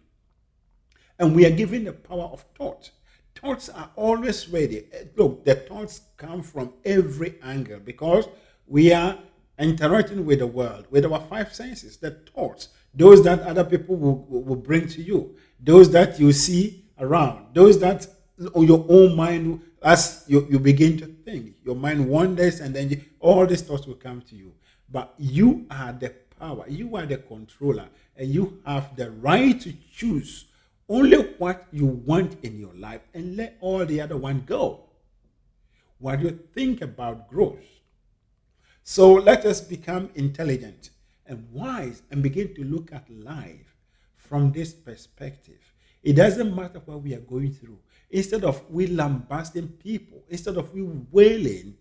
[1.19, 2.91] and we are given the power of thought.
[3.35, 4.87] Thoughts are always ready.
[5.15, 8.27] Look, the thoughts come from every angle because
[8.67, 9.19] we are
[9.59, 14.25] interacting with the world, with our five senses, the thoughts, those that other people will,
[14.29, 18.07] will bring to you, those that you see around, those that
[18.39, 23.01] your own mind, as you, you begin to think, your mind wanders and then you,
[23.21, 24.53] all these thoughts will come to you.
[24.91, 29.73] But you are the power, you are the controller, and you have the right to
[29.93, 30.47] choose
[30.89, 34.85] only what you want in your life and let all the other one go.
[35.99, 37.78] What do you think about growth?
[38.91, 40.93] So let us become intelligent
[41.27, 43.77] and wise and begin to look at life
[44.17, 45.75] from this perspective.
[46.03, 47.81] It doesn't matter what we are going through.
[48.09, 51.77] Instead of we lambasting people, instead of we wailing,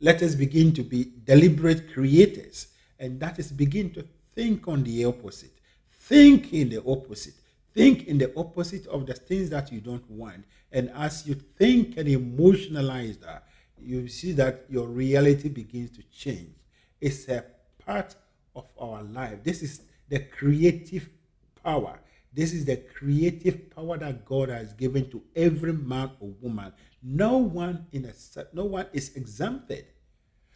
[0.00, 2.68] let us begin to be deliberate creators.
[2.98, 5.58] And that is begin to think on the opposite.
[5.92, 7.34] Think in the opposite.
[7.74, 10.46] Think in the opposite of the things that you don't want.
[10.72, 13.46] And as you think and emotionalize that,
[13.80, 16.54] you see that your reality begins to change.
[17.00, 17.44] It's a
[17.84, 18.14] part
[18.54, 19.42] of our life.
[19.42, 21.08] This is the creative
[21.62, 21.98] power.
[22.32, 26.72] This is the creative power that God has given to every man or woman.
[27.02, 28.12] No one in a
[28.52, 29.86] no one is exempted.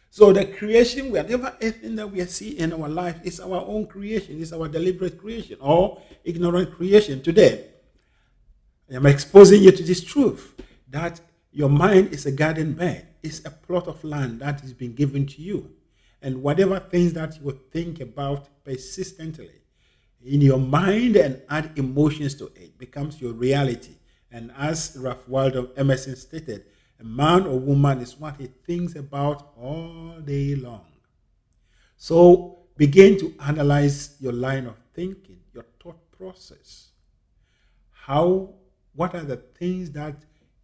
[0.09, 4.39] So the creation, whatever anything that we see in our life is our own creation,
[4.39, 7.21] is our deliberate creation or ignorant creation.
[7.23, 7.69] Today,
[8.91, 10.53] I am exposing you to this truth
[10.89, 14.93] that your mind is a garden bed, it's a plot of land that has been
[14.93, 15.71] given to you.
[16.21, 19.61] And whatever things that you think about persistently
[20.23, 23.95] in your mind and add emotions to it becomes your reality.
[24.31, 26.65] And as Ralph Waldo Emerson stated,
[26.99, 30.85] a man or woman is what he thinks about all day long.
[31.97, 36.89] So begin to analyze your line of thinking, your thought process.
[37.89, 38.53] How,
[38.93, 40.15] what are the things that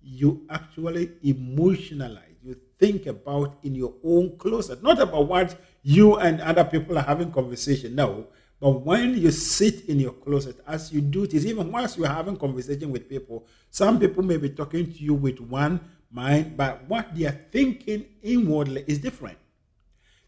[0.10, 6.39] you actually emotionalize, you think about in your own closet, not about what you and
[6.41, 7.96] other people are having conversation.
[7.96, 8.28] No,
[8.60, 12.38] but when you sit in your closet, as you do this, even whilst you're having
[12.38, 17.13] conversation with people, some people may be talking to you with one mind, but what
[17.13, 19.38] they are thinking inwardly is different.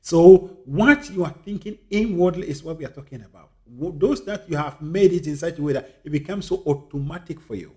[0.02, 3.50] So what you are thinking inwardly is what we are talking about.
[3.68, 7.39] Those that you have made it in such a way that it becomes so automatic
[7.39, 7.72] for you.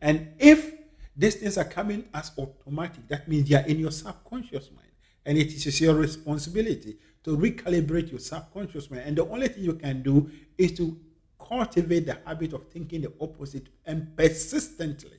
[0.00, 0.81] And if
[1.16, 3.06] these things are coming as automatic.
[3.08, 4.88] That means they are in your subconscious mind.
[5.24, 9.04] And it is your responsibility to recalibrate your subconscious mind.
[9.06, 10.98] And the only thing you can do is to
[11.38, 15.18] cultivate the habit of thinking the opposite and persistently.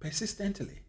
[0.00, 0.80] Persistently.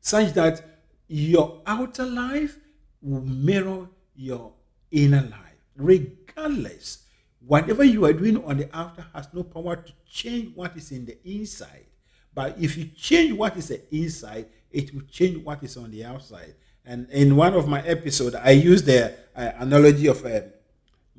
[0.00, 0.62] Such that
[1.06, 2.58] your outer life
[3.02, 4.54] will mirror your
[4.90, 5.56] inner life.
[5.76, 7.04] Regardless,
[7.46, 11.04] whatever you are doing on the outer has no power to change what is in
[11.04, 11.86] the inside.
[12.34, 16.54] But if you change what is inside, it will change what is on the outside.
[16.84, 20.50] And in one of my episodes, I used the uh, analogy of a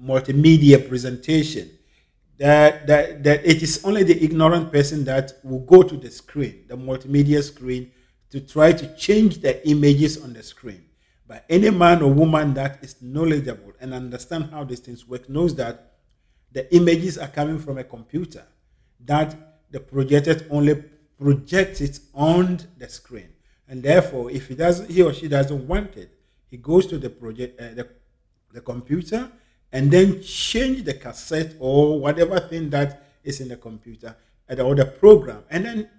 [0.02, 1.70] multimedia presentation.
[2.38, 6.66] That, that, that it is only the ignorant person that will go to the screen,
[6.68, 7.92] the multimedia screen,
[8.32, 10.84] to try to change the images on the screen.
[11.28, 15.56] But any man or woman that is knowledgeable and understand how these things work knows
[15.56, 15.94] that
[16.52, 18.44] the images are coming from a computer
[19.06, 19.36] that
[19.72, 20.84] the projected only
[21.22, 23.30] projects it on the screen.
[23.68, 26.10] And therefore, if he doesn't, he or she doesn't want it,
[26.50, 27.88] he goes to the project, uh, the,
[28.52, 29.32] the computer,
[29.72, 34.16] and then change the cassette or whatever thing that is in the computer
[34.50, 35.90] uh, or the program, and then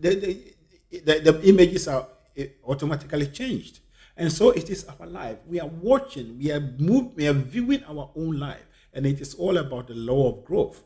[0.00, 3.80] the, the, the, the images are eh, automatically changed.
[4.16, 5.38] And so it is our life.
[5.46, 9.34] We are watching, we are moving, we are viewing our own life, and it is
[9.34, 10.82] all about the law of growth.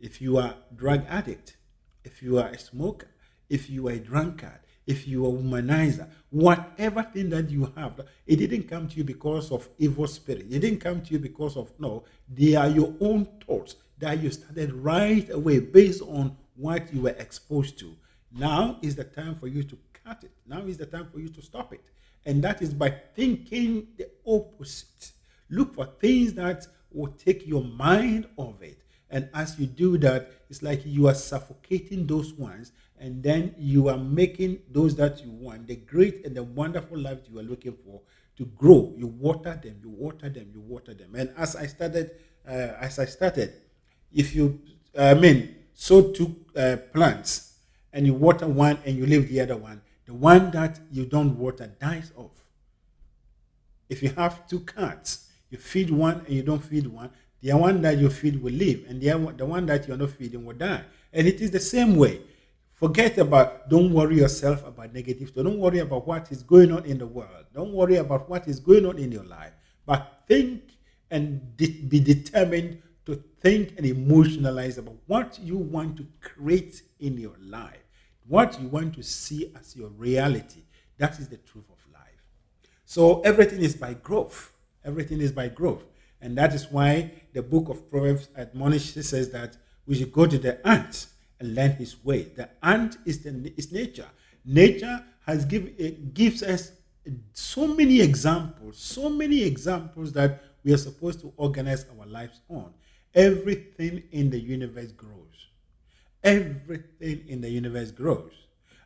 [0.00, 1.56] If you are drug addict,
[2.04, 3.08] if you are a smoker,
[3.48, 8.00] if you are a drunkard, if you are a womanizer, whatever thing that you have,
[8.26, 10.46] it didn't come to you because of evil spirit.
[10.50, 12.04] It didn't come to you because of no.
[12.28, 17.10] They are your own thoughts that you started right away based on what you were
[17.10, 17.94] exposed to.
[18.32, 20.32] Now is the time for you to cut it.
[20.46, 21.84] Now is the time for you to stop it.
[22.24, 25.12] And that is by thinking the opposite.
[25.50, 28.81] Look for things that will take your mind off it
[29.12, 33.88] and as you do that, it's like you are suffocating those ones, and then you
[33.88, 37.74] are making those that you want, the great and the wonderful life you are looking
[37.74, 38.00] for,
[38.36, 38.92] to grow.
[38.96, 41.14] You water them, you water them, you water them.
[41.14, 42.12] And as I started,
[42.48, 43.52] uh, as I started,
[44.12, 44.60] if you,
[44.98, 47.58] I mean, sow two uh, plants
[47.92, 51.38] and you water one and you leave the other one, the one that you don't
[51.38, 52.44] water dies off.
[53.88, 57.10] If you have two cats, you feed one and you don't feed one,
[57.42, 60.44] the one that you feed will live, and the, the one that you're not feeding
[60.44, 60.84] will die.
[61.12, 62.20] And it is the same way.
[62.72, 65.34] Forget about, don't worry yourself about negative.
[65.34, 67.46] Don't worry about what is going on in the world.
[67.54, 69.52] Don't worry about what is going on in your life.
[69.86, 70.62] But think
[71.10, 77.18] and de- be determined to think and emotionalize about what you want to create in
[77.18, 77.84] your life,
[78.26, 80.62] what you want to see as your reality.
[80.98, 82.02] That is the truth of life.
[82.84, 84.52] So everything is by growth.
[84.84, 85.84] Everything is by growth.
[86.22, 89.56] And that is why the book of Proverbs admonishes says that
[89.86, 91.06] we should go to the ant
[91.40, 92.22] and learn his way.
[92.22, 94.08] The ant is, the, is nature.
[94.44, 96.72] Nature has give, eh, gives us
[97.32, 102.72] so many examples, so many examples that we are supposed to organize our lives on.
[103.12, 105.48] Everything in the universe grows.
[106.22, 108.32] Everything in the universe grows.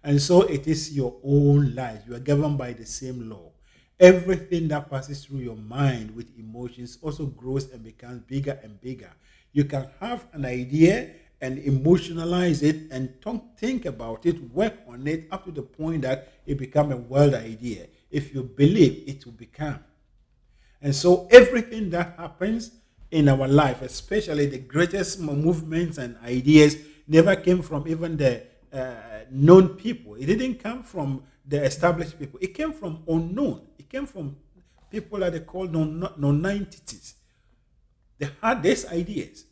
[0.03, 2.01] And so it is your own life.
[2.09, 3.53] You are governed by the same law
[3.99, 9.11] everything that passes through your mind with emotions also grows and becomes bigger and bigger.
[9.53, 13.15] You can have an idea and emotionalize it and
[13.57, 17.35] think about it, work on it up to the point that it becomes a world
[17.35, 17.87] idea.
[18.11, 19.81] If you believe, it will become.
[20.81, 22.71] And so everything that happens
[23.11, 26.77] in our life, especially the greatest movements and ideas,
[27.09, 28.43] never came from even the
[28.73, 28.95] uh,
[29.31, 30.15] known people.
[30.15, 32.39] It didn't come from the established people.
[32.43, 33.67] It came from unknown.
[33.79, 34.37] It came from
[34.91, 37.15] people that they call non-entities.
[38.19, 39.45] They had these ideas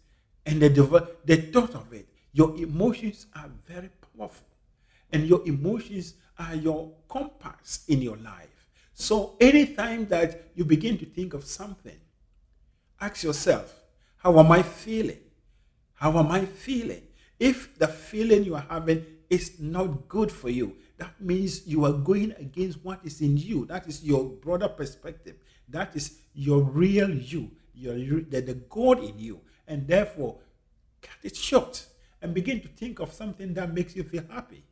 [0.46, 2.08] and they, they thought of it.
[2.32, 4.46] Your emotions are very powerful.
[5.12, 8.68] And your emotions are your compass in your life.
[8.92, 11.98] So anytime that you begin to think of something,
[13.00, 13.72] ask yourself,
[14.16, 15.20] how am I feeling?
[15.94, 17.02] How am I feeling?
[17.38, 21.92] If the feeling you are having is not good for you, that means you are
[21.92, 23.66] going against what is in you.
[23.66, 25.36] That is your broader perspective.
[25.68, 29.40] That is your real you, your the, the God in you.
[29.66, 30.38] And therefore,
[31.02, 31.86] cut it short
[32.22, 34.64] and begin to think of something that makes you feel happy.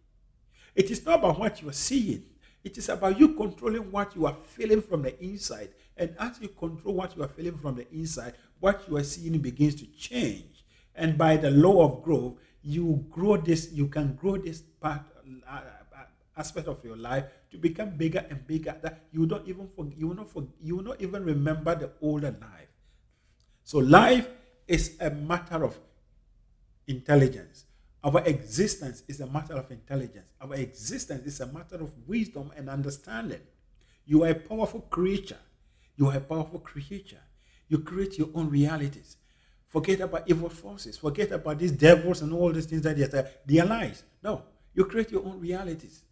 [0.74, 2.24] It is not about what you are seeing.
[2.64, 5.70] It is about you controlling what you are feeling from the inside.
[5.96, 9.38] And as you control what you are feeling from the inside, what you are seeing
[9.38, 10.64] begins to change.
[10.94, 15.02] And by the law of growth, you grow this, you can grow this part,
[15.48, 15.60] uh,
[16.36, 20.14] aspect of your life to become bigger and bigger that you don't even you will
[20.14, 20.28] not
[20.60, 22.68] you will not even remember the older life.
[23.64, 24.28] So life
[24.66, 25.78] is a matter of
[26.86, 27.64] intelligence.
[28.04, 30.32] Our existence is a matter of intelligence.
[30.40, 33.40] Our existence is a matter of wisdom and understanding.
[34.06, 35.38] You are a powerful creature.
[35.96, 37.20] You are a powerful creature.
[37.68, 39.16] You create your own realities.
[39.68, 40.98] Forget about evil forces.
[40.98, 44.02] Forget about these devils and all these things that they are, they are lies.
[44.22, 44.42] No,
[44.74, 46.02] you create your own realities.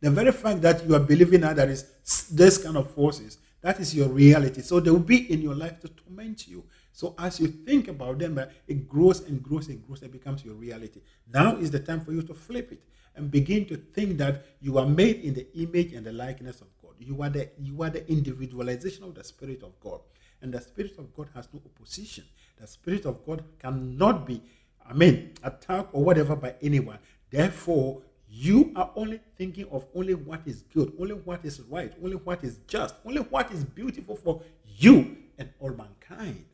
[0.00, 1.84] The very fact that you are believing that there is
[2.32, 4.62] this kind of forces, that is your reality.
[4.62, 6.64] So they will be in your life to torment you.
[6.92, 10.44] So as you think about them, uh, it grows and grows and grows and becomes
[10.44, 11.00] your reality.
[11.32, 12.82] Now is the time for you to flip it
[13.14, 16.68] and begin to think that you are made in the image and the likeness of
[16.82, 16.94] God.
[16.98, 20.00] You are the you are the individualization of the Spirit of God.
[20.42, 22.24] And the Spirit of God has no opposition.
[22.58, 24.42] The Spirit of God cannot be,
[24.88, 26.98] I mean, attacked or whatever by anyone.
[27.30, 32.16] Therefore, you are only thinking of only what is good, only what is right, only
[32.16, 34.40] what is just, only what is beautiful for
[34.78, 36.44] you and all mankind.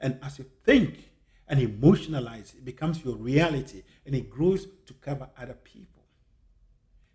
[0.00, 1.10] And as you think
[1.46, 6.02] and emotionalize, it becomes your reality and it grows to cover other people.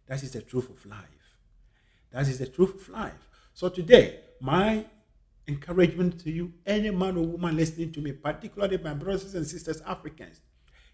[0.08, 1.00] That is the truth of life.
[2.12, 3.28] That is the truth of life.
[3.54, 4.86] So today, my
[5.48, 9.82] encouragement to you, any man or woman listening to me, particularly my brothers and sisters,
[9.86, 10.40] Africans,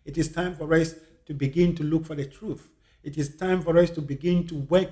[0.04, 0.96] it is time for us
[1.32, 2.68] to begin to look for the truth.
[3.04, 4.90] It is time for us to begin to work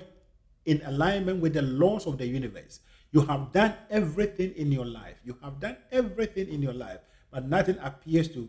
[0.64, 2.80] in alignment with the laws of the universe.
[3.12, 5.20] You have done everything in your life.
[5.22, 8.48] You have done everything in your life, but nothing appears to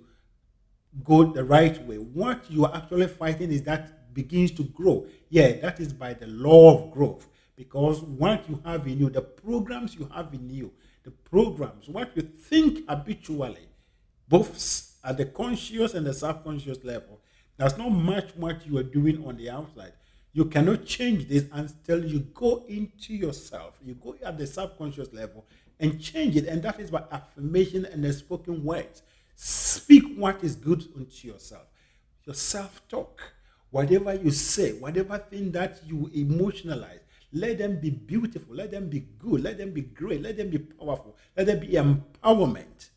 [1.04, 1.98] go the right way.
[1.98, 5.06] What you are actually fighting is that begins to grow.
[5.30, 7.28] Yeah, that is by the law of growth.
[7.58, 10.72] Because what you have in you, the programs you have in you,
[11.04, 13.68] the programs, what you think habitually,
[14.30, 17.20] both at the conscious and the subconscious level,
[17.62, 19.94] there's not much what you are doing on the outside.
[20.34, 23.78] You cannot change this until you go into yourself.
[23.86, 25.46] You go at the subconscious level
[25.80, 26.48] and change it.
[26.48, 29.04] And that is by affirmation and the spoken words.
[29.36, 31.68] Speak what is good unto yourself.
[32.26, 33.22] Your self talk,
[33.70, 37.02] whatever you say, whatever thing that you emotionalize,
[37.32, 40.58] let them be beautiful, let them be good, let them be great, let them be
[40.58, 42.90] powerful, let them be empowerment.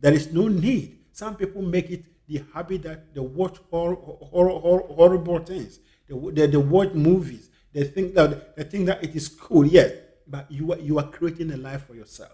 [0.00, 0.98] There is no need.
[1.12, 6.30] Some people make it the habit that they watch horror, horror, horror, horrible things they,
[6.32, 7.50] they, they watch movies.
[7.72, 9.92] They think that they think that it is cool, yes,
[10.26, 12.32] but you are you are creating a life for yourself.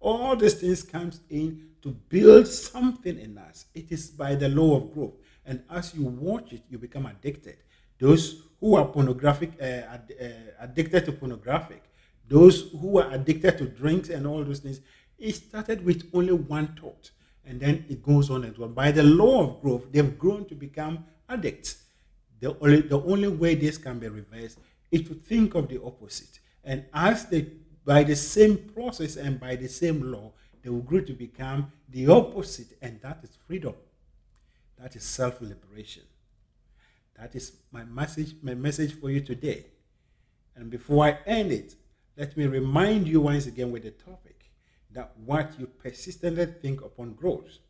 [0.00, 3.66] All these things comes in to build something in us.
[3.74, 5.14] It is by the law of growth,
[5.44, 7.58] and as you watch it, you become addicted.
[7.98, 10.24] Those who are pornographic, uh, ad, uh,
[10.60, 11.82] addicted to pornographic,
[12.28, 14.80] those who are addicted to drinks and all those things,
[15.18, 17.10] it started with only one thought,
[17.48, 18.74] and then it goes on and on.
[18.74, 21.84] By the law of growth, they've grown to become addicts
[22.40, 24.58] the only, the only way this can be reversed
[24.90, 26.38] is to think of the opposite.
[26.64, 27.52] And as they,
[27.84, 30.32] by the same process and by the same law,
[30.62, 33.74] they will grow to become the opposite, and that is freedom.
[34.78, 36.04] That is self liberation.
[37.18, 39.66] That is my message, my message for you today.
[40.54, 41.74] And before I end it,
[42.16, 44.37] let me remind you once again with the topic
[44.98, 47.60] that what you persistently think upon grows.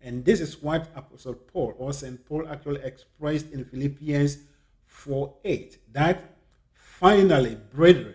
[0.00, 2.24] And this is what Apostle Paul or St.
[2.24, 4.38] Paul actually expressed in Philippians
[4.86, 5.78] 4 8.
[5.92, 6.36] That
[6.72, 8.14] finally, brethren,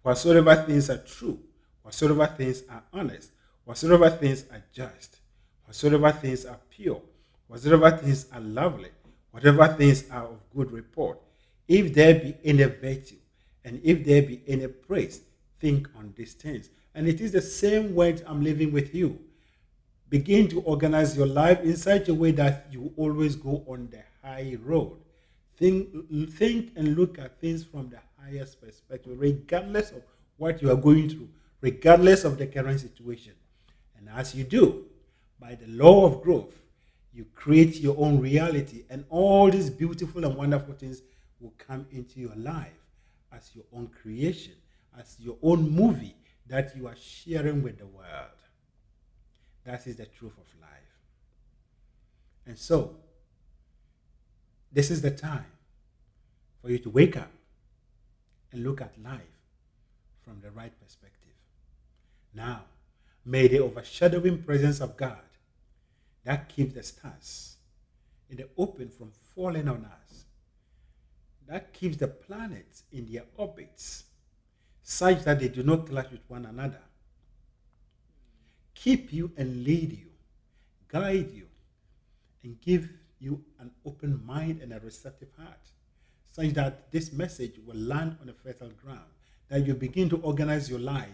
[0.00, 1.40] whatsoever things are true,
[1.82, 3.32] whatsoever things are honest,
[3.64, 5.18] whatsoever things are just,
[5.66, 7.02] whatsoever things are pure,
[7.48, 8.92] whatsoever things are lovely,
[9.30, 11.20] whatever things are of good report,
[11.68, 13.16] if there be any virtue,
[13.62, 15.20] and if there be any praise,
[15.60, 16.70] think on these things.
[16.94, 19.18] And it is the same word I'm living with you
[20.10, 24.02] begin to organize your life in such a way that you always go on the
[24.22, 24.96] high road.
[25.56, 25.88] Think,
[26.32, 30.02] think and look at things from the highest perspective, regardless of
[30.36, 31.28] what you are going through,
[31.60, 33.34] regardless of the current situation.
[33.96, 34.86] And as you do,
[35.38, 36.54] by the law of growth,
[37.12, 41.02] you create your own reality, and all these beautiful and wonderful things
[41.40, 42.72] will come into your life
[43.32, 44.54] as your own creation,
[44.98, 46.16] as your own movie
[46.46, 48.06] that you are sharing with the world.
[49.64, 50.70] That is the truth of life.
[52.46, 52.96] And so,
[54.72, 55.46] this is the time
[56.60, 57.30] for you to wake up
[58.52, 59.20] and look at life
[60.22, 61.34] from the right perspective.
[62.34, 62.64] Now,
[63.24, 65.18] may the overshadowing presence of God
[66.24, 67.56] that keeps the stars
[68.28, 70.24] in the open from falling on us,
[71.48, 74.04] that keeps the planets in their orbits
[74.90, 76.80] such that they do not clash with one another,
[78.74, 80.10] keep you and lead you,
[80.88, 81.46] guide you,
[82.42, 82.88] and give
[83.20, 85.60] you an open mind and a receptive heart,
[86.32, 89.06] such that this message will land on a fertile ground,
[89.48, 91.06] that you begin to organize your life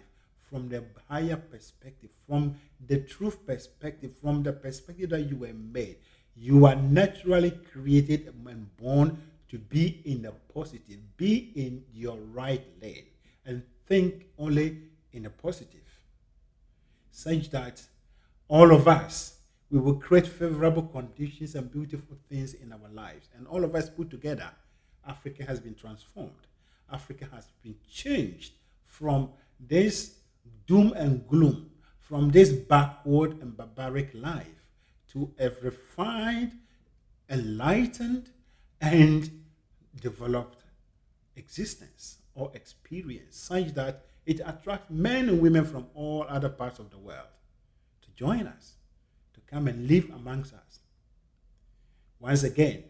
[0.49, 2.57] from the higher perspective, from
[2.87, 5.97] the truth perspective, from the perspective that you were made.
[6.35, 9.19] You are naturally created and born
[9.51, 13.05] to be in the positive, be in your right lane,
[13.47, 14.79] and think only
[15.13, 16.01] in the positive,
[17.11, 17.83] such that
[18.49, 19.37] all of us
[19.71, 23.29] we will create favorable conditions and beautiful things in our lives.
[23.37, 24.49] And all of us put together,
[25.07, 26.47] Africa has been transformed.
[26.93, 28.53] Africa has been changed
[28.85, 30.19] from this
[30.67, 34.47] doom and gloom, from this backward and barbaric life
[35.13, 36.53] to a refined,
[37.29, 38.31] enlightened,
[38.81, 39.43] and
[40.01, 40.63] developed
[41.35, 46.91] existence or experience, such that it attracts men and women from all other parts of
[46.91, 47.27] the world
[48.03, 48.75] to join us
[49.35, 50.81] to come and live amongst us.
[52.21, 52.85] Once again,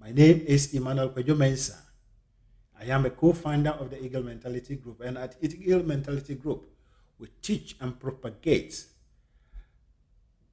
[0.00, 1.80] my name is Emmanuel Kojo Mensah.
[2.80, 6.66] I am a co-founder of the Eagle Mentality Group, and at Eagle Mentality Group,
[7.18, 8.86] we teach and propagate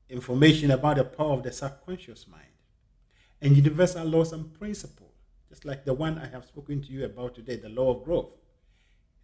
[0.09, 2.43] information about the power of the subconscious mind
[3.41, 5.06] and universal laws and principles,
[5.49, 8.35] just like the one I have spoken to you about today, the law of growth.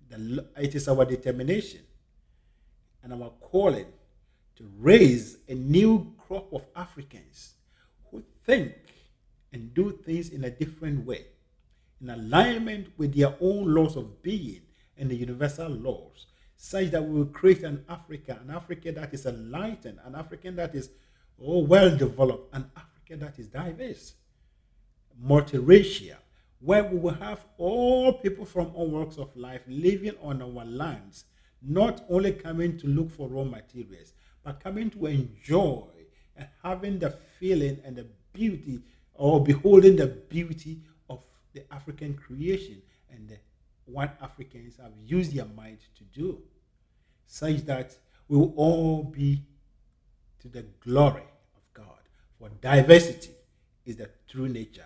[0.10, 1.82] The, it is our determination
[3.02, 3.88] and our calling
[4.56, 7.54] to raise a new crop of Africans
[8.12, 8.74] who think
[9.52, 11.26] and do things in a different way,
[12.02, 14.62] in alignment with their own laws of being
[14.98, 19.26] and the universal laws, such that we will create an Africa, an Africa that is
[19.26, 20.90] enlightened, an African that is
[21.44, 24.14] oh, well developed, an Africa that is diverse,
[25.22, 26.18] multiracial,
[26.60, 31.26] where we will have all people from all walks of life living on our lands,
[31.62, 35.84] not only coming to look for raw materials, but coming to enjoy
[36.36, 38.82] and having the feeling and the beauty
[39.14, 43.38] or beholding the beauty of the African creation and the,
[43.86, 46.42] what Africans have used their mind to do,
[47.26, 47.96] such that
[48.28, 49.42] we will all be
[50.40, 51.24] to the glory
[51.56, 52.00] of God.
[52.40, 53.32] For diversity
[53.86, 54.86] is the true nature.